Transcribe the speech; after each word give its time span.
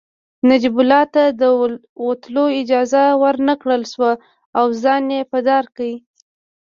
نجیب 0.49 0.75
الله 0.81 1.03
ته 1.13 1.23
د 1.41 1.41
وتلو 2.07 2.45
اجازه 2.61 3.03
ورنکړل 3.23 3.81
شوه 3.91 4.11
او 4.59 4.65
ځان 4.83 5.03
يې 5.15 5.21
په 5.31 5.39
دار 5.47 5.65
کړ 5.75 5.89